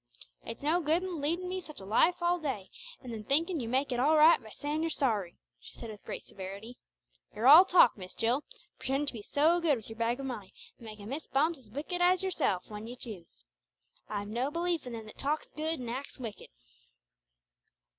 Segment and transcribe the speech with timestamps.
[0.43, 2.71] "It's no good leading me such a life all day,
[3.03, 6.03] and then thinking you make it all right by saying you're sorry," she said with
[6.03, 6.79] great severity.
[7.35, 8.43] "You're all talk, Miss Jill!
[8.79, 11.69] pretending to be so good with your bag of money, and making Miss Bumps as
[11.69, 13.43] wicked as yourself when you choose!
[14.09, 16.49] I've no belief in them that talks good, and acts wicked!"